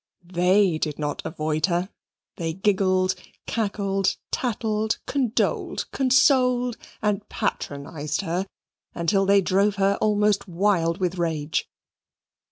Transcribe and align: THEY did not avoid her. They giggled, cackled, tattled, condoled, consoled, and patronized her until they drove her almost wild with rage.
THEY 0.33 0.79
did 0.79 0.97
not 0.97 1.21
avoid 1.23 1.67
her. 1.67 1.89
They 2.37 2.53
giggled, 2.53 3.13
cackled, 3.45 4.15
tattled, 4.31 4.97
condoled, 5.05 5.85
consoled, 5.91 6.75
and 7.03 7.29
patronized 7.29 8.21
her 8.21 8.47
until 8.95 9.27
they 9.27 9.41
drove 9.41 9.75
her 9.75 9.99
almost 10.01 10.47
wild 10.47 10.97
with 10.97 11.19
rage. 11.19 11.69